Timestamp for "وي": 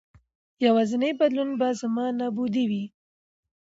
2.71-2.85